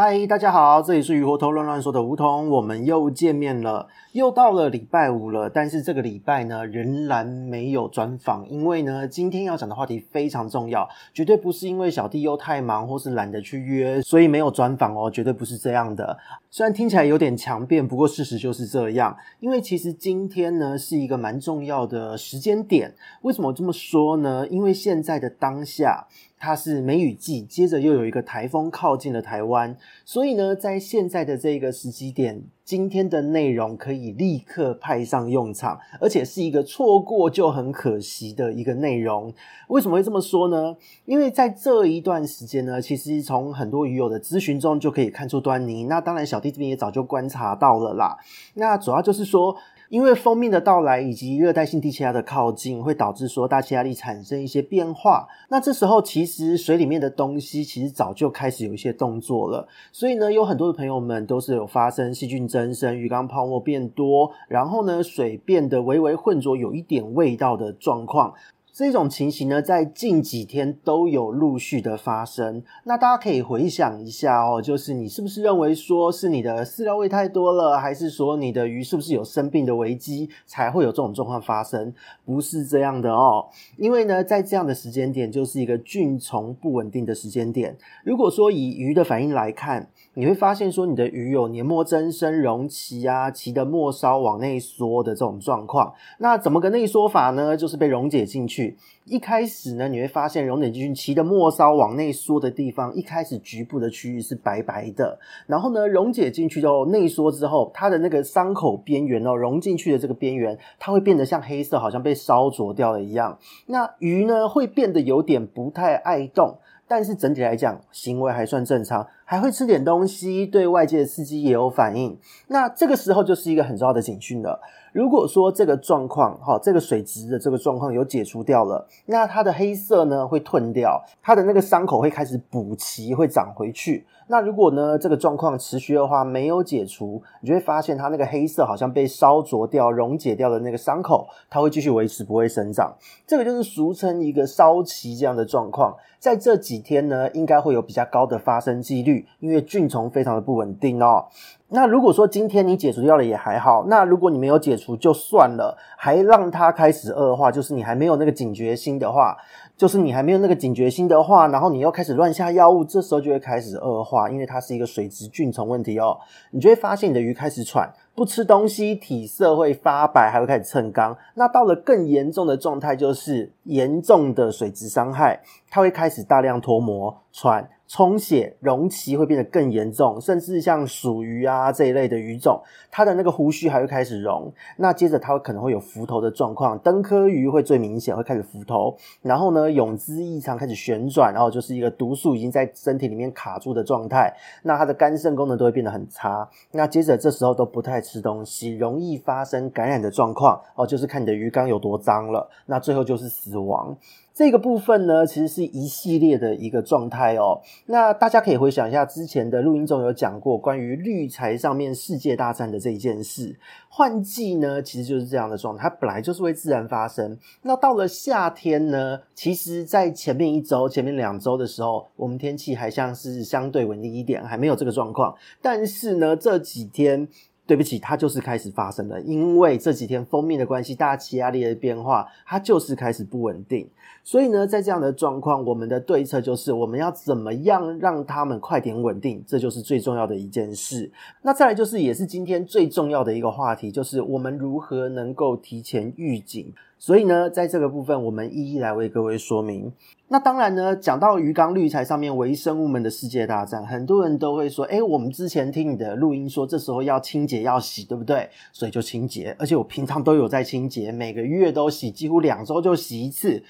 [0.00, 5.50] 嗨，大家好，这里是鱼活通乱乱说的梧桐，我们又见面了，又到了礼拜五了。
[5.50, 16.16] 但是这个礼拜呢，仍然没有专访，因为呢，今天要讲的话题非常重要，绝对不是因为小弟又太忙或是懒得去约，所以没有专访哦，绝对不是这样的。
[16.48, 19.16] 虽然听起来有点强辩，不过事实就是这样。
[19.40, 22.94] 因为其实今天呢，是一个蛮重要的时间点。
[23.22, 24.46] 为什么这么说呢？
[24.46, 26.06] 因为现在的当下。
[26.38, 39.32] 它是梅雨季，接着又有一个台风靠近了台湾，所以呢，在现在的这个时机点，今天的内容可以立刻派上用场，而且是一个错过就很可惜的一个内容。
[39.68, 40.76] 为什么会这么说呢？
[41.04, 45.84] 因为在这一段时间呢，其实从很多鱼友的咨询中就可以看出端倪。
[45.84, 48.16] 那当然，小弟这边也早就观察到了啦。
[48.54, 49.56] 那主要就是说。
[49.88, 55.26] 因为锋面的到来以及热带性低气压的靠近，会导致说大气压力产生一些变化。
[55.48, 59.66] 那这时候其实水里面的东西其实早就开始有一些动作了。
[59.90, 68.34] 所以呢，有很多的朋友们都是有发生细菌增生、鱼缸泡沫变多，然后呢，水变得微微浑浊，有一点味道的状况。
[68.78, 72.62] 这种情形呢，在近几天都有陆续的发生。
[72.84, 81.92] 那大家可以回想一下哦，就是你是不是认为说是你的饲料喂太多了，还是说你的鱼是不是有生病的危机，才会有这种状况发生？
[82.24, 87.76] 不是这样的哦，因为呢，在这样的时间点，就是一个菌虫不稳定的时间点。
[88.04, 95.94] 如果说以鱼的反应来看，你会发现说你的鱼有黏膜增生、溶鳍啊、鳍的末梢往内缩的这种状况。
[96.18, 97.56] 那怎么个内缩法呢？
[97.56, 98.76] 就是被溶解进去。
[99.04, 105.20] 一开始呢，你会发现溶解进去鳍的末梢往内缩的地方，一开始局部的区域是白白的。
[105.46, 113.38] 然后呢，溶解进去之后，内缩之后，它的那个伤口边缘哦，溶进去的这个边缘，它会变得像黑色，好像被烧灼掉了一样。
[113.66, 116.58] 那鱼呢，会变得有点不太爱动。
[116.88, 122.18] 但是整体来讲，行为还算正常，还会吃点东西，对外界的刺激也有反应。
[122.46, 124.60] 那这个时候就是一个很重要的警讯了。
[124.94, 134.06] 如果说这个状况，哈，这个水质的这个状况有解除掉了，那它的黑色呢会褪掉，它的那个伤口会开始补齐，会长回去。
[134.28, 142.94] 那如果呢这个状况持续的话，没有解除，你就会发现它那个黑色好像被烧灼掉、溶解掉的那个伤口，它会继续维持，不会生长。
[143.26, 145.96] 这个就是俗称一个烧鳍这样的状况。
[146.18, 151.26] 在这几天呢，应该会有比较高的发生几率，因为菌虫非常的不稳定哦。
[151.68, 159.36] 那如果说今天你解除掉了也还好，那如果你没有解除就算了，还让它开始恶化，就是你还没有那个警觉心的话，
[159.78, 166.18] 就是你还没有那个警觉心的话，然后你又开始乱下药物，这时候就会开始恶化，因为它是一个水质菌虫问题哦。
[166.50, 171.16] 你就会发现你的鱼开始喘，不吃东西，体色会发白，还会开始蹭缸。
[171.36, 175.40] 那到了更严重的状态，就是严重的水质伤害，
[175.70, 177.70] 它会开始大量脱膜、喘。
[177.88, 182.60] 充血、溶鳍会变得更严重，甚至像鼠鱼啊这一类的鱼种，
[182.90, 184.52] 它的那个胡须还会开始溶。
[184.76, 188.94] 那接着它可能会有浮头的状况，灯科鱼会最明显，会开始浮头。
[189.22, 194.36] 然后呢，泳姿异常开始旋转，然后就是一个毒素已经在身体里面卡住的状态。
[194.62, 196.46] 那它的肝肾功能都会变得很差。
[196.72, 202.50] 那接着这时候都不太吃东西，容易发生感染的状况哦，就是看你的鱼缸有多脏了。
[202.66, 203.96] 那最后就是死亡。
[204.38, 207.60] 这个部分呢，其实是一系列的一个状态哦。
[207.86, 213.58] 那大家可以回想一下之前的录音中有讲过关于绿材上面世界大战的这一件事。
[213.88, 217.36] 换季呢，其实就是这样的状态，它本来就是会自然发生。
[217.62, 225.34] 那到了夏天呢，其实在前面一周、前面两周的时候，我们天气还像是相对稳定一点，还没有这个状况。
[225.60, 227.26] 但是呢，这几天。
[227.68, 233.86] 对不起，它就是开始发生了，因为这几天封面的关系，大气压力的变化，它就是开始不稳定。
[234.24, 241.12] 所以呢，在这样的状况，我们的对策就是我们要怎么样让他们快点稳定，这就是最重要的一件事。
[241.42, 246.72] 那再来就是，也是今天最重要的一个话题，就是我们如何能够提前预警。
[246.98, 249.92] 所以呢，在这个部分，我们一一来为各位说明。
[250.28, 263.62] 那当然呢，讲到鱼缸滤材上面微生物们的世界大战，很多人都会说：“诶，我们之前听你的录音说，这时候要清洁要洗，对不对？”所以就清洁，而且我平常都有在清洁，每个月都洗，几乎两周就洗一次。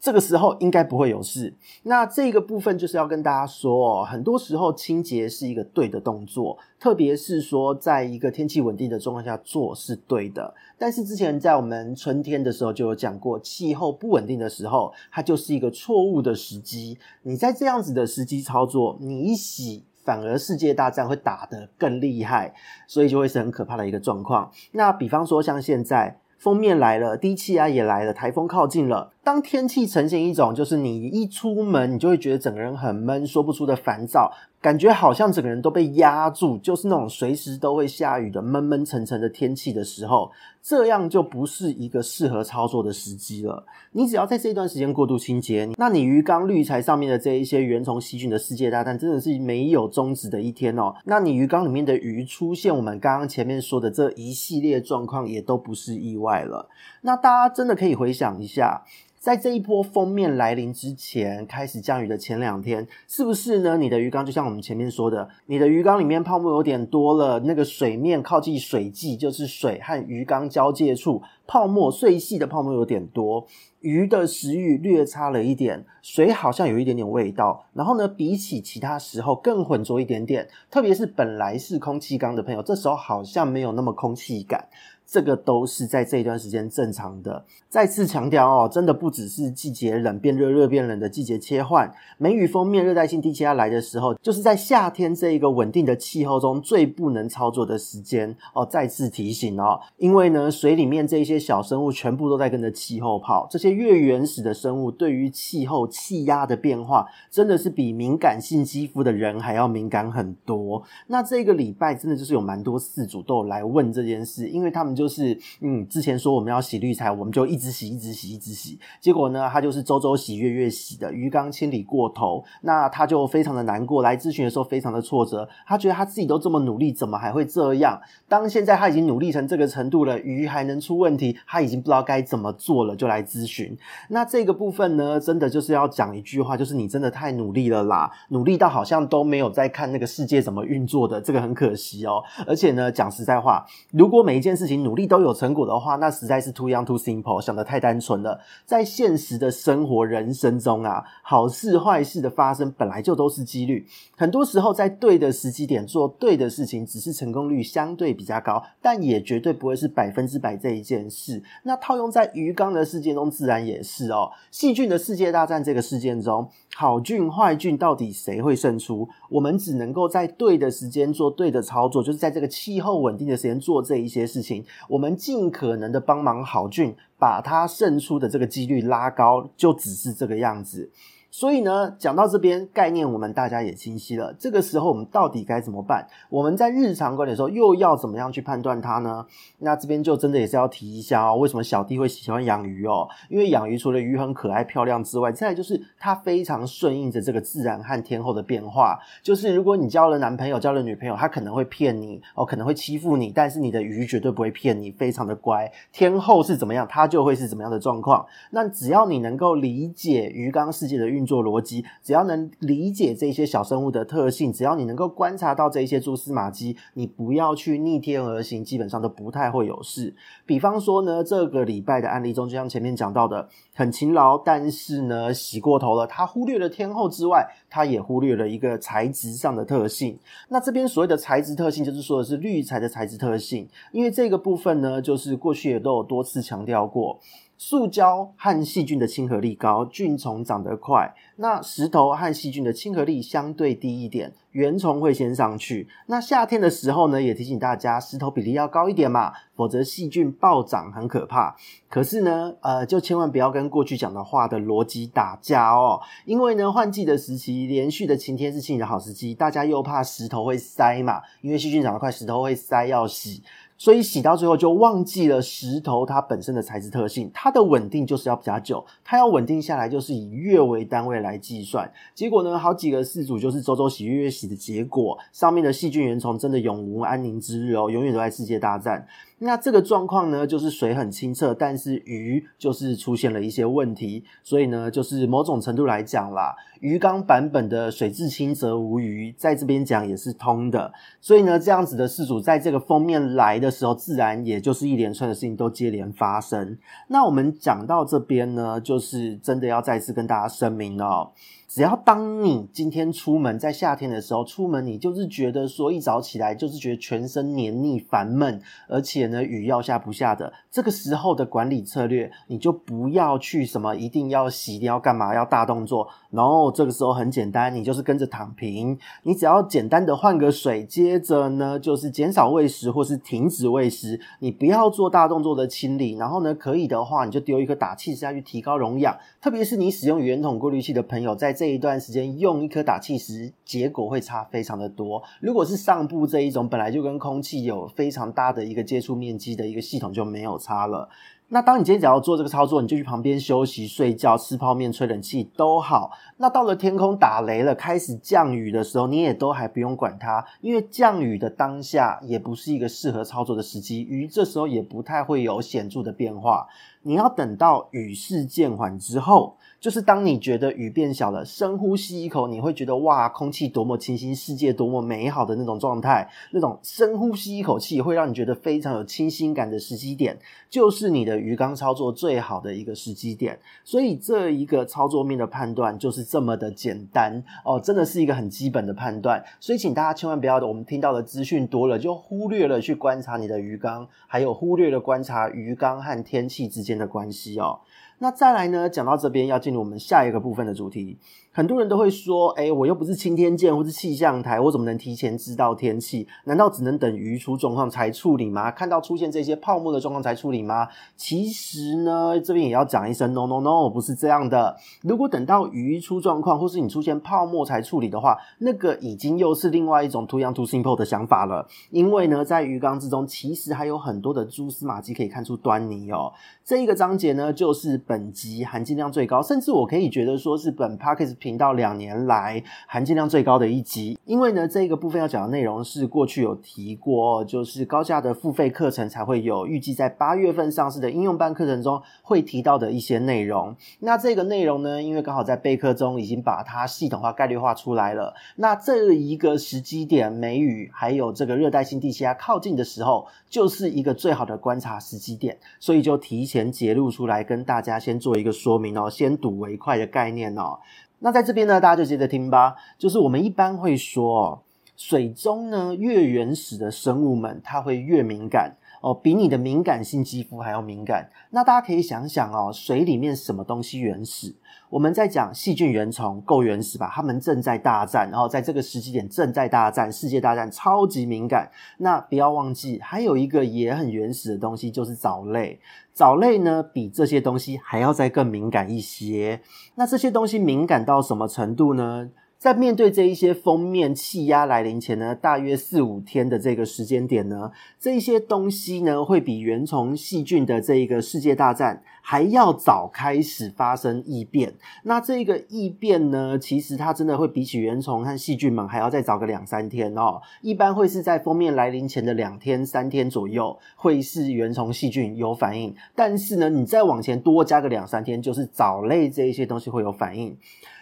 [0.00, 1.52] 这个时候应该不会有事。
[1.82, 10.54] 那这个部分就是要跟大家说哦，很多时候清洁是一个对的动作，特别是说在一个天气稳定的状况下做是对的。
[10.78, 16.96] 但是之前在我们春天的时候就有讲过，气候不稳定的时候，它就是一个错误的时机。
[17.22, 22.54] 你在这样子的时机操作，你一洗，反而世界大战会打得更厉害，
[22.86, 24.50] 所以就会是很可怕的一个状况。
[24.72, 26.16] 那比方说像现在。
[26.40, 29.12] 锋面来了，低气压也来了，台风靠近了。
[29.22, 34.32] 当天气呈现一种，就是你一出门，你就会觉得整个人很闷，说不出的烦躁。
[34.62, 40.30] 感觉好像整个人都被压住，就是那种随时都会下雨的闷闷沉沉的天气的时候，
[40.60, 43.64] 这样就不是一个适合操作的时机了。
[43.92, 50.94] 你只要在这段时间过度清洁，那你鱼缸滤材上面的这一些原虫细菌的世界大战，真的是没有终止的一天哦。
[51.06, 56.68] 那你鱼缸里面的鱼出现我们刚刚前面说的这一系列状况，也都不是意外了。
[57.00, 58.82] 那大家真的可以回想一下。
[59.20, 63.76] 在这一波封面来临之前，开始降雨的前两天，是不是呢？
[63.76, 73.46] 你的鱼缸就像我们前面说的，你的鱼缸里面泡沫有点多了，那个水面靠近水际，就是水和鱼缸交界处，泡沫碎细的泡沫有点多，
[73.80, 84.68] 鱼的食欲略差了一点，水好像有一点点味道，然后呢，比起其他时候更浑浊一点点，特别是本来是空气缸的朋友，这时候好像没有那么空气感。
[85.10, 87.44] 这个都是在这一段时间正常的。
[87.68, 91.92] 再次强调哦，真的不只是季节冷变热，热变冷的季节切换。
[92.16, 98.64] 梅雨锋面热带性低气压来的时候，就是在夏天这一个稳定的气候中最不能操作的时间哦。
[98.64, 103.48] 再次提醒哦，因为呢，水里面这一些小生物全部都在跟着气候跑。
[103.50, 110.80] 这些越原始的生物对于气候气压的变化，真的是比敏感性肌肤的人还要敏感很多。
[111.08, 114.99] 那这个礼拜真的就是有蛮多饲主都有来问这件事，因为他们。
[115.00, 118.78] 就是嗯，之前说我们要洗滤材，我们就一直洗，一直洗，一直洗。
[119.00, 124.00] 结果呢，他就是周周洗，月月洗的鱼缸清理过头，那他就非常的难过。
[124.00, 128.00] 来咨询的时候非常的挫折，他觉得他自己都这么努力，怎么还会这样？
[128.28, 133.76] 当现在他已经努力成这个程度了，鱼还能出问题，他已经不知道该怎么做了，就来咨询。
[134.08, 142.22] 那这个部分呢，真的就是要讲一句话，就是你真的太努力了啦，努力到好像都没有在看那个世界怎么运作的，这个很可惜哦。
[142.46, 148.40] 而且呢，讲实在话，如果每一件事情努努力都有成果的话，那实在是 too young too simple，想得太单纯了。
[148.66, 153.86] 在现实的生活人生中啊，好事坏事的发生本来就都是几率。
[154.16, 161.40] 很多时候在对的时机点做对的事情，只是成功率相对比较高，但也绝对不会是百分之百这一件事。
[161.62, 164.32] 那套用在鱼缸的世界中，自然也是哦。
[164.50, 169.08] 细菌的世界大战这个事件中，好菌坏菌到底谁会胜出？
[169.28, 174.64] 我们只能够在对的时间做对的操作，就是在这个气候稳定的时间做这一些事情。
[174.88, 180.90] 我们尽可能的帮忙好菌，把它胜出的这个几率拉高，就只是这个样子。
[181.30, 184.34] 所以呢，讲到这边概念，我们大家也清晰了。
[184.38, 186.06] 这个时候我们到底该怎么办？
[186.28, 189.24] 我们在日常管理的时候又要怎么样去判断它呢？
[189.58, 193.06] 那这边就真的也是要提一下哦，为什么小弟会喜欢养鱼哦？
[193.28, 198.98] 因为养鱼除了鱼很可爱漂亮之外，再来就是它非常顺应着这个自然和天候的变化。
[199.22, 205.70] 就是如果你交了男朋友、交了女朋友，他可能会骗你哦，可能会欺负你，但是你的鱼绝对不会骗你，非常的乖。
[205.92, 208.26] 天后是怎么样，它就会是怎么样的状况。
[208.50, 220.14] 那只要你能够理解鱼缸世界的运运作逻辑，只要能理解这些小生物的特性，只要你能够观察到这些蛛丝马迹，你不要去逆天而行，基本上都不太会有事。
[220.46, 230.18] 比方说呢，这个礼拜的案例中，就像前面讲到的，很勤劳，但是呢洗过头了，他忽略了天后之外，他也忽略了一个材质上的特性。
[230.48, 237.18] 那这边所谓的材质特性，就是说的是绿材的材质特性，因为这个部分呢，就是过去也都有多次强调过。
[237.62, 241.14] 塑胶和细菌的亲和力高，菌虫长得快。
[241.36, 245.86] 那石头和细菌的亲和力相对低一点，原虫会先上去。
[246.06, 251.54] 那夏天的时候呢，也提醒大家，石头比例要高一点嘛，否则细菌暴涨很可怕。
[251.90, 263.42] 可是呢，呃，就千万不要跟过去讲的话的逻辑打架哦，因为呢，换季的时期，连续的晴天是清理的好时机，大家又怕石头会塞嘛，因为细菌长得快，石头会塞要洗。
[263.80, 271.90] 所以洗到最后就忘记了石头它本身的材质特性，它的稳定就是要比较久，它要稳定下来就是以月为单位来计算。
[272.14, 279.06] 结果呢，好几个饲主就是周周洗、月月洗的结果，上面的细菌原虫真的永无安宁之日哦，永远都在世界大战。
[279.42, 290.92] 那这个状况呢，就是水很清澈，但是鱼就是出现了一些问题，所以呢，就是某种程度来讲啦，鱼缸版本的水质清则无鱼，在这边讲也是通的。
[291.22, 296.76] 所以呢，这样子的事主在这个封面来的时候，自然也就是一连串的事情都接连发生。
[297.08, 301.32] 那我们讲到这边呢，就是真的要再次跟大家声明了。
[301.72, 316.08] 只要当你今天出门，在夏天的时候出门，你就是觉得说一早起来就是觉得全身黏腻烦闷，而且呢雨要下不下的，这个时候的管理策略，你就不要去什么一定要洗，一定要干嘛，要大动作。
[316.32, 326.16] 然后这个时候很简单，你就是跟着躺平，你只要简单的换个水，接着呢就是减少喂食或是停止喂食，你不要做大动作的清理。
[326.16, 335.22] 然后呢可以的话，你就丢一颗打气下去提高容氧，特别是你使用圆筒过滤器的朋友，在这一段时间用一颗打气石，结果会差非常的多。
[335.42, 341.10] 如果是上部这一种本来就跟空气有非常大的一个接触面积的一个系统就没有差了。
[341.48, 346.12] 那当你今天只要做这个操作，你就去旁边休息、睡觉、吃泡面、吹冷气都好。
[346.38, 356.68] 那到了天空打雷了，开始降雨的时候，你也都还不用管它，因为降雨的当下也不是一个适合操作的时机，鱼这时候也不太会有显著的变化。
[357.02, 359.58] 你要等到雨势渐缓之后。
[359.80, 373.58] 就是当你觉得雨变小了，深呼吸一口，你会觉得哇，空气多么清新，世界多么美好的那种状态，那种深呼吸一口气会让你觉得非常有清新感的时机点，就是你的鱼缸操作最好的一个时机点。
[373.82, 379.42] 所以这一个操作面的判断就是这么的简单哦，真的是一个很基本的判断。
[379.60, 387.80] 所以请大家千万不要，我们听到的资讯多了，就忽略了去观察你的鱼缸，还有忽略了观察鱼缸和天气之间的关系哦。
[388.22, 391.18] 那再来呢，讲到这边要进入我们下一个部分的主题。
[391.52, 396.28] 很多人都会说，诶，我又不是青天剑或是气象台，我怎么能提前知道天气？
[396.44, 398.70] 难道只能等鱼出状况才处理吗？
[398.70, 400.86] 看到出现这些泡沫的状况才处理吗？
[401.16, 404.76] 其实呢，这边也要讲一声，no no no，不是这样的。
[405.02, 411.66] 如果等到鱼出状况，或是你出现泡沫才处理的话，那个已经又是另外一种 too young too simple 的想法了。
[411.90, 416.32] 因为呢，在鱼缸之中，其实还有很多的蛛丝马迹可以看出端倪哦。
[416.64, 433.74] 这一个章节呢，就是本集含金量最高，甚至我可以觉得说是本 Podcast 频道两年来含金量最高的一集，因为呢，这个部分要讲的内容是过去有提过，就是高价的付费课程才会有，预计在八月份上市的应用班课程中会提到的一些内容。
[434.00, 438.34] 那这个内容呢，因为刚好在备课中已经把它系统化、概率化出来了。
[438.56, 450.78] 那这一个时机点，梅雨还有这个热带性低气压靠近的时候，就是一个最好的观察时机点，所以就提前揭露出来跟大家先做一个说明哦，先睹为快的概念哦。
[451.20, 452.74] 那在这边呢，大家就接着听吧。
[452.98, 454.64] 就是我们一般会说，
[454.96, 461.30] 水中呢越原始的生物们，它会越敏感哦，比你的敏感性肌肤还要敏感。
[461.50, 464.54] 那大家可以想想哦，水里面什么东西原始？
[464.90, 467.10] 我们在讲细菌原虫够原始吧？
[467.14, 471.70] 他们正在大战，然后在这个时机点正在大战，世界大战超级敏感。
[471.98, 475.80] 那不要忘记，还有一个也很原始的东西，就是藻类。
[476.12, 479.62] 藻类呢，比这些东西还要再更敏感一些。
[479.94, 482.28] 那这些东西敏感到什么程度呢？
[482.60, 494.74] 在面对这一些封面气压来临前呢，大约四五天的这个时间点呢，这一些东西呢，会比原虫细菌的这一个世界大战还要早开始发生异变。
[495.04, 500.42] 那这个异变呢，其实它真的会比起原虫和细菌们还要再早个两三天哦。
[500.60, 505.96] 一般会是在封面来临前的两天三天左右，会是原虫细菌有反应。
[506.14, 510.54] 但是呢，你再往前多加个两三天，就是藻类这一些东西会有反应。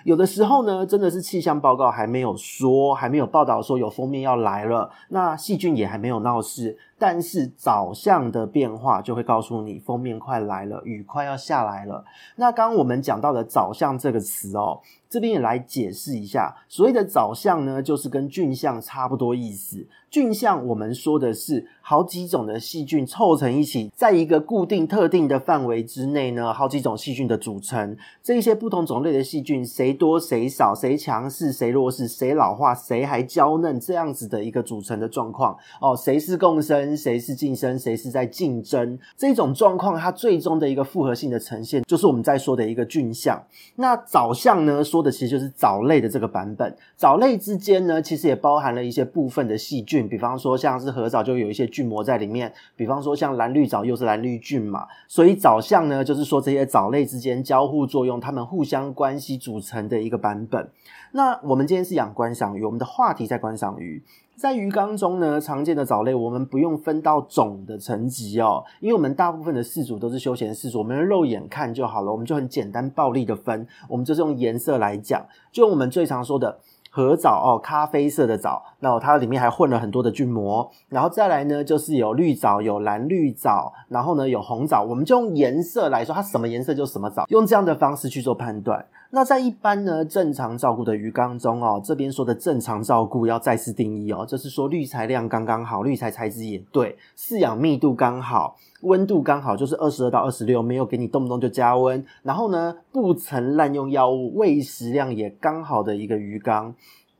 [0.08, 6.78] 有的时候呢，真的是气象报告还没有说，还没有报道说有封面要来了，那细菌也还没有闹事。
[6.98, 12.04] 但是早相的变化就会告诉你，封面快来了，雨快要下来了。
[12.36, 19.86] 那刚刚我们讲到的早相这个词哦，这边也来解释一下，所谓的早相呢，就是跟菌相差不多意思。
[20.10, 27.94] 菌相我们说的是好几种的细菌凑成一起，在一个固定特定的范围之内呢，好几种细菌的组成。
[28.22, 36.87] 这一些不同种类的细菌，谁多谁少，谁强势谁弱势，谁老化谁还娇嫩，这样子的一个组成的状况哦，谁是共生？
[36.96, 38.98] 谁是晋升，谁是在竞争？
[39.16, 43.42] 这种状况，它最终的一个复合性的呈现，就是我们在说的一个菌相。
[43.76, 46.76] 那藻相呢，说的其实就是藻类的这个版本。
[46.96, 54.86] 藻类之间呢，其实也包含了一些部分的细菌，比方说像是褐藻就有一些菌膜在里面，比方说像蓝绿藻又是蓝绿菌嘛。
[55.06, 60.68] 所以藻相呢，就是说这些藻类之间交互作用，它们互相关系组成的一个版本。
[61.12, 64.02] 那我们今天是养观赏鱼，我们的话题在观赏鱼。
[64.38, 76.60] 在鱼缸中呢，常见的藻类，我们不用分到种的层级哦，因为我们大部分的饲主都是休闲饲主，我们用肉眼看就好了，我们就很简单暴力的分，我们就是用颜色来讲，就用我们最常说的。
[76.98, 88.84] 褐藻哦，咖啡色的藻，那它里面还混了很多的菌膜，然后再来呢，就是有绿藻、有蓝绿藻，然后呢有红藻，我们就用颜色来说，它什么颜色就什么藻，用这样的方式去做判断。
[89.10, 106.74] 那在一般呢正常照顾的鱼缸中哦，这边说的正常照顾要再次定义哦，就是说滤材量刚刚好，滤材材质也对，饲养密度刚好，温度刚好，就是二十二到二十六，没有给你动不动就加温，然后呢不曾滥用药物，喂食量也刚好的一个鱼缸。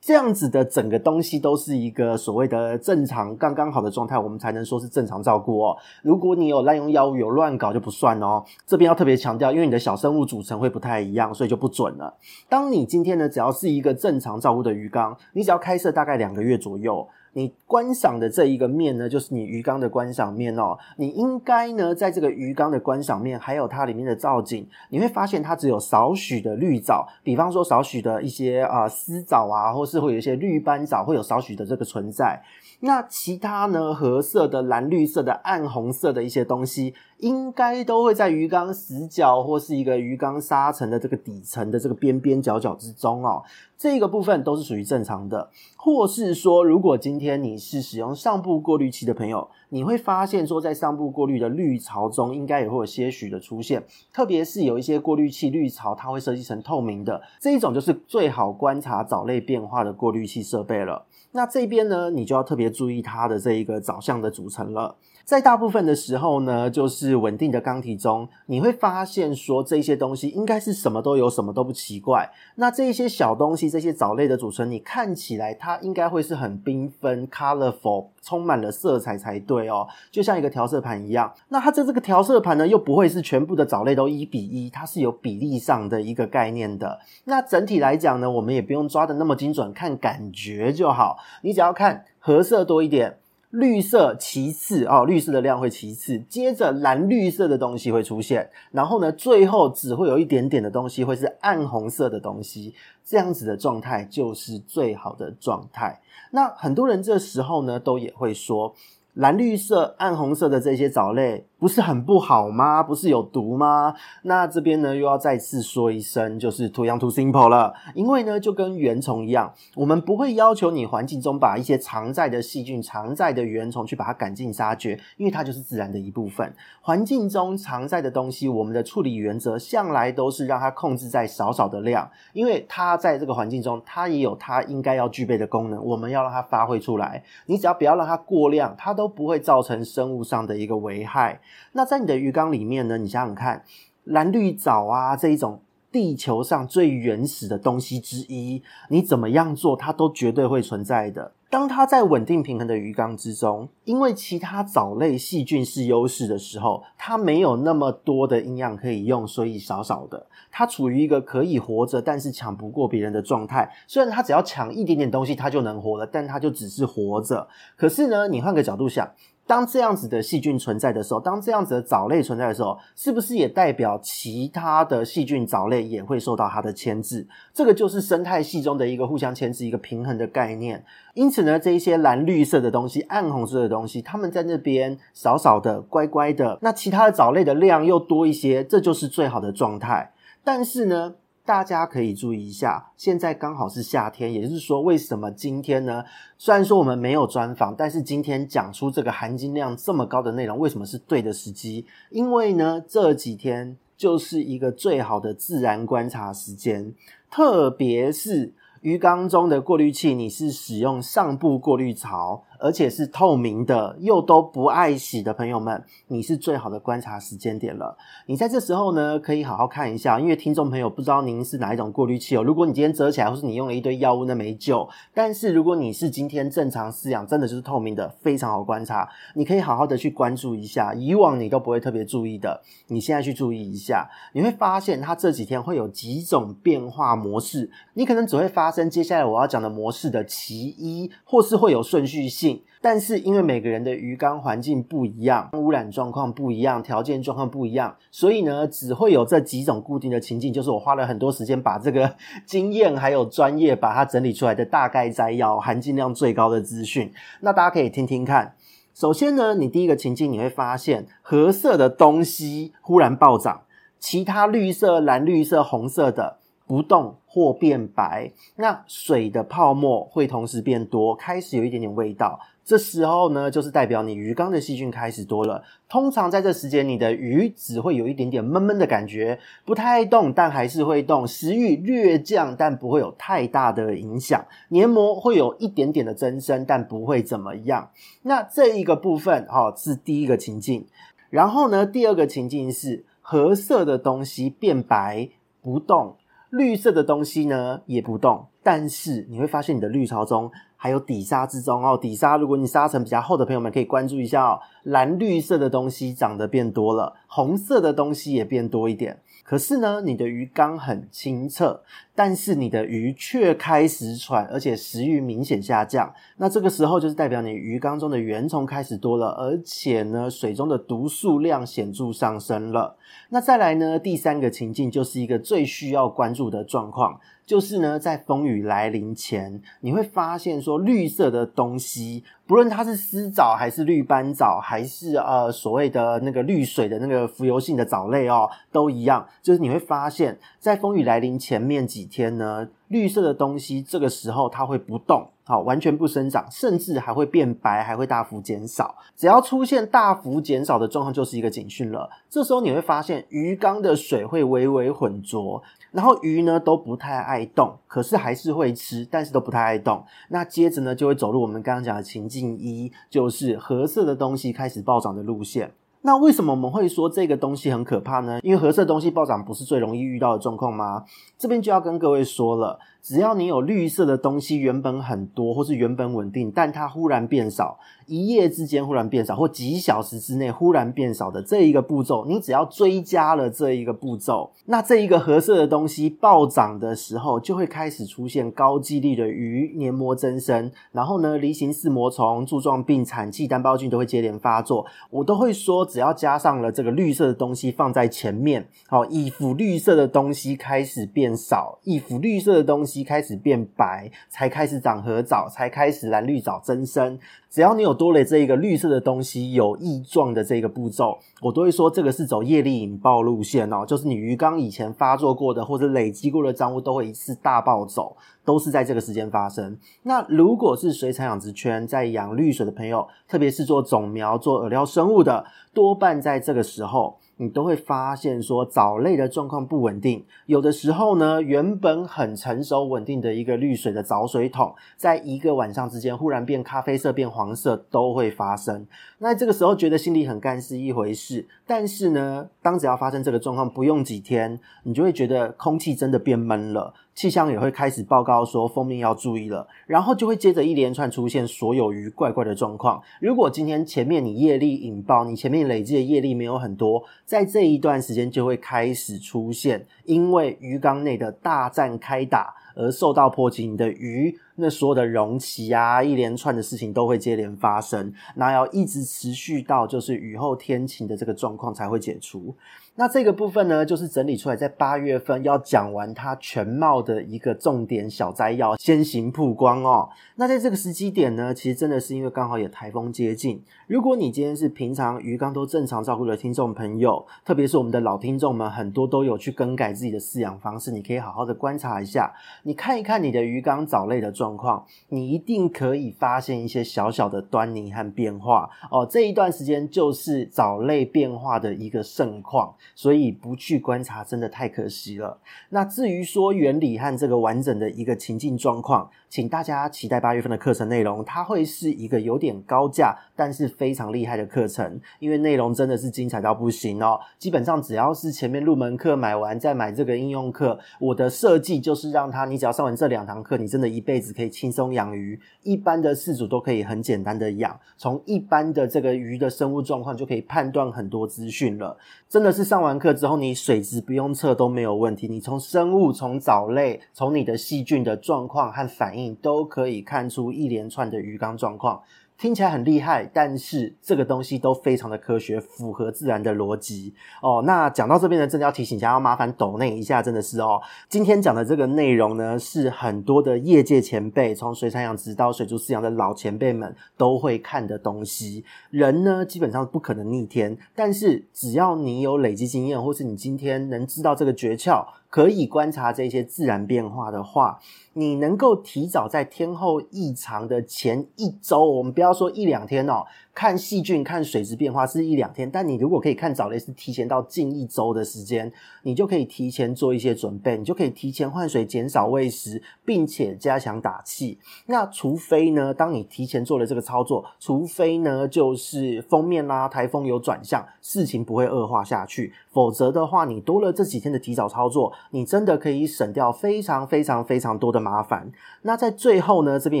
[0.00, 5.74] 这样子的整个东西都是一个所谓的正常刚刚好的状态，我们才能说是正常照顾哦。
[6.02, 8.44] 如果你有滥用药物、有乱搞就不算哦。
[8.66, 12.12] 这边要特别强调，因为你的小生物组成会不太一样，所以就不准了。
[12.50, 17.08] 当你今天呢，只要是一个正常照顾的鱼缸，你只要开设大概两个月左右。
[17.34, 20.78] 你观赏的这一个面呢，就是你鱼缸的观赏面哦。
[20.96, 32.42] 你应该呢，在这个鱼缸的观赏面，还有它里面的造景，你会发现它只有少许的绿藻，比方说少许的一些啊丝藻啊，或是会有一些绿斑藻，会有少许的这个存在。
[32.80, 43.42] 那其他呢，褐色的、蓝绿色的、暗红色的一些东西，应该都会在鱼缸死角或是一个鱼缸沙层的这个底层的这个边边角角之中哦。
[43.78, 45.50] 这个部分都是属于正常的。
[45.76, 53.82] 或是说，如果今天天你是使用上部过滤器的朋友，你会发现说，在上部过滤的滤槽中，应该也会有些许的出现。
[54.12, 61.06] 特别是有一些过滤器滤槽，它会设计成透明的，这一种就是最好观察藻类变化的过滤器设备了。
[61.32, 64.94] 那这边呢，你就要特别注意它的这一个藻相的组成了。
[65.24, 72.30] 在大部分的时候呢，就是稳定的缸体中，你会发现说，这些东西应该是什么都有，什么都不奇怪。
[72.56, 81.32] 那这一些小东西，这些藻类的组成，你看起来它应该会是很缤纷、colorful，充满了色彩才对哦，就像一个调色盘一样。
[81.48, 87.00] 那它在这个调色盘呢，又不会是全部的藻类都一比一，它是有比例上的一个概念的。
[87.24, 91.16] 那整体来讲呢，我们也不用抓得那么精准，看感觉就好。
[91.40, 93.16] 你只要看褐色多一点，
[93.54, 106.00] 绿色其次哦，绿色的量会其次，接着蓝绿色的东西会出现，然后呢，最后只会有一点点的东西会是暗红色的东西，这样子的状态就是最好的状态。
[106.32, 108.74] 那很多人这时候呢，都也会说。
[109.14, 112.82] 蓝绿色、暗红色的这些藻类不是很不好吗？
[112.82, 113.94] 不是有毒吗？
[114.24, 117.72] 那这边呢又要再次说一声，就是 too young too simple 了。
[117.94, 126.52] 因为呢就跟原虫一样，我们不会要求你环境中把一些常在的细菌、常在的原虫去把它赶尽杀绝，因为它就是自然的一部分。
[126.82, 137.22] 环境中常在的东西，我们的处理原则向来都是让它控制在少少的量，因为它在这个环境中，它也有它应该要具备的功能，我们要让它发挥出来。
[137.46, 139.04] 你只要不要让它过量，它都。
[139.04, 141.38] 都不会造成生物上的一个危害。
[141.72, 143.64] 那在你的鱼缸里面呢，你想想看，
[144.04, 151.32] 蓝绿藻啊这一种地球上最原始的东西之一，你怎么样做，它都绝对会存在的。
[151.50, 163.72] 当它在稳定平衡的鱼缸之中，因为其他藻类细菌是优势的时候，它没有那么多的营养可以用，所以少少的，它处于一个可以活着，但是抢不过别人的状态。
[163.86, 167.46] 虽然它只要抢一点点东西，它就能活了，但它就只是活着。
[167.76, 169.08] 可是呢，你换个角度想。
[169.46, 177.26] 当这样子的细菌存在的时候，当这样子的藻类存在的时候，是不是也代表其他的细菌藻类也会受到它的牵制？
[177.52, 180.84] 这个就是生态系中的一个互相牵制、一个平衡的概念。
[181.12, 190.12] 因此呢，这一些蓝绿色的东西、暗红色的东西，它们在那边少少的、乖乖的，那其他的藻类的量又多一些，这就是最好的状态。
[190.42, 191.14] 但是呢，
[191.46, 196.02] 大家可以注意一下，现在刚好是夏天，也就是说，为什么今天呢？
[196.38, 201.86] 虽然说我们没有专访，但是今天讲出这个含金量这么高的内容，为什么是对的时机？
[202.10, 206.94] 因为呢，这几天就是一个最好的自然观察时间，
[207.30, 208.54] 特别是。
[208.80, 217.94] 鱼缸中的过滤器，你是使用上部过滤槽，而且是透明的，又都不爱洗的朋友们，你是最好的观察时间点了。
[218.24, 222.42] 你在这时候呢，可以好好看一下，因为听众朋友不知道您是哪一种过滤器哦。
[222.42, 224.88] 如果你今天折起来，或是你用了一堆药物，那没救。
[225.12, 229.06] 但是如果你是今天正常饲养，真的就是透明的，非常好观察。
[229.34, 238.88] 你可以好好的去关注一下，以往你都不会特别注意的，你现在去注意一下，你会发现它这几天会有几种变化模式，你可能只会发生。
[238.88, 250.52] 接下来我要讲的模式的其一，或是会有顺序性，但是因为每个人的鱼缸环境不一样，污染状况不一样，条件状况不一样，所以呢，只会有这几种固定的情境。
[250.52, 257.12] 就是我花了很多时间把这个 经验还有专业把它整理出来的大概摘要，含金量最高的资讯。
[257.40, 258.54] 那大家可以听听看。
[258.94, 263.62] 首先呢，你第一个情境你会发现褐色的东西忽然暴涨，
[263.98, 266.38] 其他绿色、蓝绿色、红色的。
[266.66, 272.40] 不动或变白，那水的泡沫会同时变多，开始有一点点味道。
[272.64, 275.62] 这时候呢，就是代表你鱼缸的细菌开始多了。
[275.86, 281.28] 通常在这时间，你的鱼只会有一点点闷闷的感觉，不太爱动，但还是会动。
[281.28, 284.46] 食欲略降，但不会有太大的影响。
[284.70, 287.90] 黏膜会有一点点的增生，但不会怎么样。
[288.22, 290.86] 那这一个部分，哈，是第一个情境。
[291.28, 295.28] 然后呢，第二个情境是褐色的东西变白
[295.60, 296.16] 不动。
[296.56, 309.20] 绿色的东西呢也不动，但是你会发现你的绿槽中还有底沙之中哦，底沙如果你沙层比较厚的朋友们可以关注一下哦，蓝绿色的东西长得变多了，红色的东西也变多一点。
[309.42, 311.82] 可是呢，你的鱼缸很清澈，
[312.14, 316.14] 但是你的鱼却开始喘，而且食欲明显下降。
[316.36, 322.96] 那这个时候就是代表你鱼缸中的原虫开始多了，而且呢，水中的毒素量显著上升了。
[323.30, 327.20] 那再来呢，第三个情境就是一个最需要关注的状况。
[327.46, 339.28] 就是呢，在风雨来临前，你会发现说，绿色的东西，不论它是丝藻还是绿斑藻，还是呃所谓的那个绿水的那个浮游性的藻类哦，都一样。
[339.42, 348.96] 就是你会发现，在风雨来临前面几天呢，绿色的东西这个时候它会不动，好，完全不生长，甚至还会变白，还会大幅减少。
[349.16, 352.10] 只要出现大幅减少的状况，就是一个警讯了。
[352.28, 355.62] 这时候你会发现，鱼缸的水会微微浑浊。
[355.92, 360.04] 然后鱼呢都不太爱动，可是还是会吃，但是都不太爱动。
[360.28, 365.70] 那接着呢就会走入我们刚刚讲的情境一，就是褐色的东西开始暴涨的路线。
[366.06, 368.38] 那为什么我们会说这个东西很可怕呢？
[368.42, 371.02] 因为褐色东西暴涨不是最容易遇到的状况吗？
[371.38, 372.78] 这边就要跟各位说了。
[373.00, 394.86] 只要你有绿色的东西，原本很多，或是原本稳定，但它忽然变少，一夜之间忽然变少，或几小时之内忽然变少的这一个步骤，你只要追加了这一个步骤，那这一个褐色的东西暴涨的时候，就会开始出现高几率的鱼黏膜增生，然后呢，梨形似膜虫、柱状病、产气单胞菌都会接连发作。
[395.10, 403.04] 我都会说，只要加上了这个绿色的东西放在前面，好，一辅绿色的东西开始变少，一辅绿色的东西。
[403.04, 407.18] 开始变白，才开始长褐藻，才开始蓝绿藻增生。
[407.54, 413.86] 只要你有多了这一个绿色的东西，有异状的这个步骤，我都会说这个是走业力引爆路线哦。
[413.86, 419.78] 就是你鱼缸以前发作过的或者累积过的脏污，都会一次大暴走，都是在这个时间发生。
[420.02, 427.20] 那如果是水产养殖圈在养绿水的朋友，特别是做种苗、做饵料生物的，多半在这个时候。
[427.36, 438.86] 你都会发现说藻类的状况不稳定，有的时候呢，原本很成熟稳定的一个滤水的藻水桶，在一个晚上之间忽然变咖啡色、变黄色都会发生。
[439.18, 446.94] 那这个时候觉得心里很干是一回事，但是呢，当只要发生这个状况，不用几天，你就会觉得空气真的变闷了。
[447.14, 453.00] 气象也会开始报告说封面要注意了，然后就会接着一连串出现所有鱼怪怪的状况。
[453.20, 472.54] 如果今天前面你业力引爆，你前面累积的业力没有很多，在这一段时间就会开始出现，因为鱼缸内的大战开打而受到波及，你的鱼那所有的容器啊，一连串的事情都会接连发生，那要一直持续到就是雨后天晴的这个状况才会解除。
[472.96, 480.08] 那这个部分呢，就是整理出来，在八月份要讲完它全貌的一个重点小摘要，先行曝光哦。
[480.36, 483.60] 那在这个时机点呢，其实真的是因为刚好有台风接近。
[483.88, 499.04] 如果你今天是平常鱼缸都正常照顾的听众朋友，特别是我们的老听众们，很多都有去更改自己的饲养方式，你可以好好的观察一下，你看一看你的鱼缸藻类的状况，你一定可以发现一些小小的端倪和变化哦。
[499.04, 502.72] 这一段时间就是藻类变化的一个盛况。
[502.94, 505.40] 所以不去观察真的太可惜了。
[505.70, 517.18] 那至于说原理和这个完整的一个情境状况，请大家期待八月份的课程内容，它会是一个有点高价，但是非常厉害的课程，因为内容真的是精彩到不行哦。
[517.36, 532.62] 基本上只要是前面入门课买完再买这个应用课，我的设计就是让它，你只要上完这两堂课，你真的一辈子可以轻松养鱼，一般的饲主都可以很简单的养，从一般的这个鱼的生物状况就可以判断很多资讯了，真的是。
[532.62, 535.26] 上完课之后，你水质不用测都没有问题。
[535.26, 542.02] 你从生物、从藻类、从你的细菌的状况和反应，你都可以看出一连串的鱼缸状况。
[542.36, 547.62] 听起来很厉害，但是这个东西都非常的科学，符合自然的逻辑哦。
[547.64, 550.80] 那讲到这边呢，真的要提醒一下，要麻烦抖内一下，真的是哦。
[551.08, 558.64] 今天讲的这个内容呢，是很多的业界前辈，从水产养殖到水族饲养的老前辈们都会看的东西。
[558.90, 565.06] 人呢，基本上不可能逆天，但是只要你有累积经验，或是你今天能知道这个诀窍。
[565.34, 567.80] 可以观察这些自然变化的话，
[568.12, 573.24] 你能够提早在天后异常的前一周，我们不要说一两天哦。
[573.54, 578.70] 看细菌、看水质变化是一两天，但你如果可以看藻类，是提前到近一周的时间，
[579.04, 584.58] 你就可以提前做一些准备，你就可以提前换水、减少喂食，并且加强打气。
[584.86, 598.50] 那除非呢，当你提前做了这个操作，除非呢，就是封面啦、台风有转向，事情不会恶化下去，否则的话，你多了这几天的提早操作，你真的可以省掉非常非常非常多的麻烦。
[598.82, 600.00] 那在最后呢，这边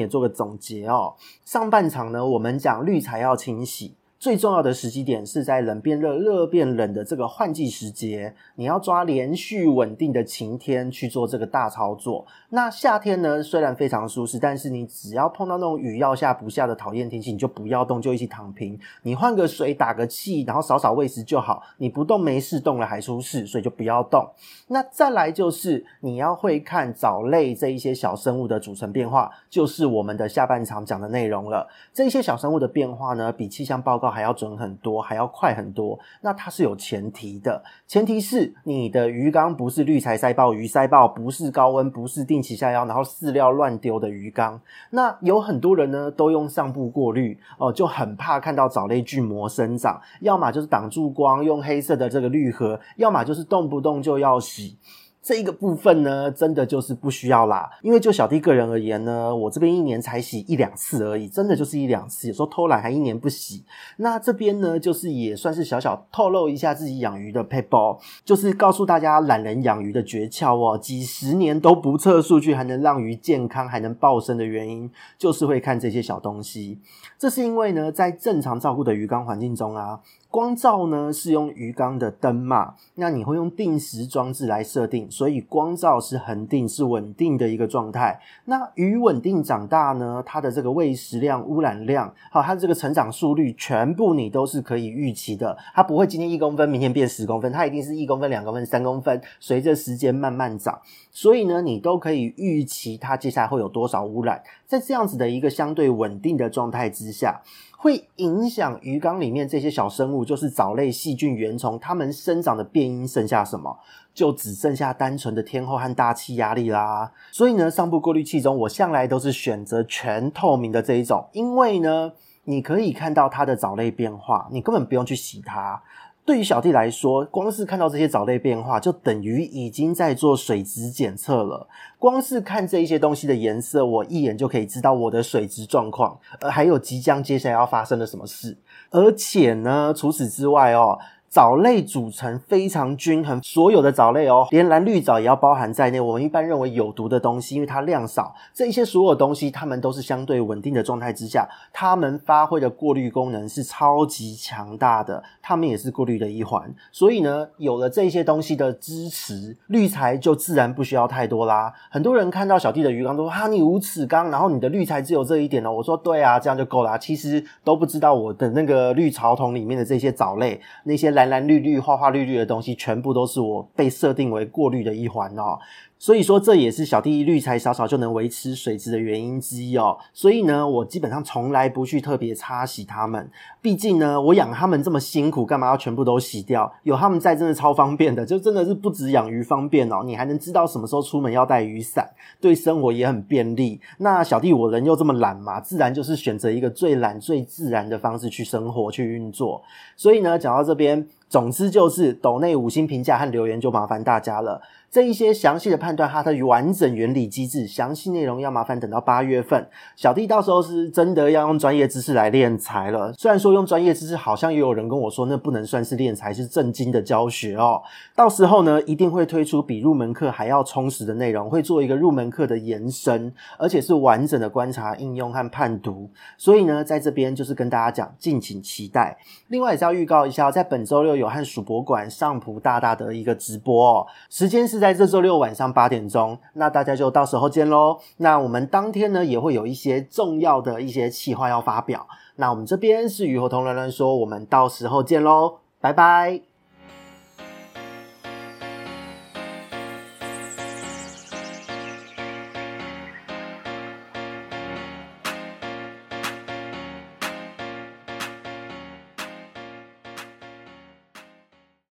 [0.00, 1.14] 也做个总结哦。
[1.44, 3.94] 上半场呢，我们讲滤材要清洗。
[4.24, 12.24] 最重要的时机点是在冷变热、热变冷的这个换季时节，你要抓连续稳定的晴天去做这个大操作。
[12.48, 18.80] 那夏天呢，虽然非常舒适，但是你只要碰到那种雨要下不下的讨厌天气，你就不要动，就一起躺平。
[19.02, 21.62] 你换个水、打个气，然后少少喂食就好。
[21.76, 24.26] 你不动没事，动了还出事，所以就不要动。
[24.68, 31.68] 那再来就是你要会看藻类这一些小生物的组成变化，就是我们的下半场讲的内容了。
[31.92, 35.98] 这一些小生物的变化呢，比气象报告还要准很多，还要快很多。
[36.22, 44.60] 那它是有前提的，前提是你的鱼缸不是滤材塞爆、鱼塞爆，不是高温，不是定期下药，然后饲料乱丢的鱼缸。
[44.90, 54.78] 那有很多人呢，都用上部过滤哦，就很怕看到藻类菌膜生长，要么就是挡住光，用黑色的这个滤盒，要么就是动不动就要洗。
[55.24, 57.70] 这一个部分呢，真的就是不需要啦。
[57.80, 62.28] 因为就小弟个人而言呢，我这边一年才洗一两次而已，真的就是一两次。
[62.28, 63.64] 有时候偷懒还一年不洗。
[63.96, 70.76] 那这边呢，就是也算是小小透露一下自己养鱼的 paper，，就是告诉大家懒人养鱼的诀窍哦。
[70.76, 76.80] 几十年都不测数据还能让鱼健康还能暴生的原因，就是会看这些小东西。
[77.18, 80.00] 这是因为呢，在正常照顾的鱼缸环境中啊。
[80.34, 88.18] 光照呢是用鱼缸的灯嘛，那你会用定时装置来设定，所以光照是恒定、是稳定的一个状态。
[88.46, 95.56] 那鱼稳定长大呢，它的这个喂食量、污染量，好，它的这个成长速率，全部你都是可以预期的。
[95.72, 100.80] 它不会今天一公分，明天变十公分，它一定是一公分、两公分、三公分，随着时间慢慢长。
[101.12, 104.42] 所以呢，你都可以预期它接下来会有多少污染。
[104.66, 107.40] 在这样子的一个相对稳定的状态之下。
[107.84, 113.78] 会影响鱼缸里面这些小生物，就是藻类、细菌、原虫，它们生长的变因剩下什么？
[114.14, 117.12] 就只剩下单纯的天候和大气压力啦。
[117.30, 122.12] 所以呢，上部过滤器中，我向来都是选择全透明的这一种，因为呢，
[122.44, 125.82] 你可以看到它的藻类变化，你根本不用去洗它。
[126.26, 131.68] 对于小弟来说，光是看到这些藻类变化，就等于已经在做水质检测了。
[131.98, 138.56] 光是看这一些东西的颜色，我一眼就可以知道我的水质状况，呃，还有即将接下来要发生的什么事。
[138.90, 140.98] 而且呢，除此之外哦。
[141.34, 146.00] 藻类组成非常均衡，所有的藻类哦，连蓝绿藻也要包含在内。
[146.00, 156.72] 我们一般认为有毒的东西，因为它量少，这一些所有东西，它们都是相对稳定的状态之下，它们发挥的过滤功能是超级强大的，它们也是过滤的一环。
[156.92, 161.72] 所以呢，有了这些东西的支持，滤材就自然不需要太多啦。
[161.90, 171.23] 很多人看到小弟的鱼缸都说：“哈，你无齿缸，然后你的滤材只有这一点哦。”我说：“对啊，这样就够啦。”其实都不知道我的那个滤槽桶里面的这些藻类，那些蓝。
[171.24, 175.58] 蓝蓝绿绿、花花绿绿的东西，全部都是我被设定为过滤的一环哦。
[176.04, 179.96] 所以说，这也是小弟滤材少少就能维持水质的原因之一哦。
[180.12, 183.30] 所以呢，我基本上从来不去特别擦洗它们。
[183.62, 186.70] 毕竟呢，我养它们这么辛苦，干嘛要全部都洗掉？
[186.82, 193.80] 有它们在，真的超方便的，就真的是不止养鱼方便哦，你还能知道什么时候出门要带雨伞，对生活也很便利。
[193.96, 199.62] 那小弟我人又这么懒嘛，自然就是选择一个最懒、最自然的方式去生活、去运作。
[199.96, 204.60] 所以呢，讲到这边，总之就是抖内五星评价和留言就麻烦大家了。
[204.94, 213.12] 这一些详细的判断，它的完整原理机制，详细内容要麻烦等到八月份，小弟到时候是真的要用专业知识来练财了。
[213.14, 217.82] 虽然说用专业知识，好像也有人跟我说，那不能算是练财，是正经的教学哦。
[218.14, 226.08] 到时候呢，一定会推出比入门课还要充实的内容，会做一个入门课的延伸，而且是完整的观察、应用和判读。
[226.38, 229.18] 所以呢，在这边就是跟大家讲，敬请期待。
[229.48, 237.96] 另外也是要预告一下，在本周六有和数博馆上普大大的一个直播哦，时间是在这周六晚上八点钟，那大家就到时候见喽。
[238.18, 246.53] 那我们当天呢也会有一些重要的一些企划要发表，那我们这边是雨后同人人说，我们到时候见喽，拜拜。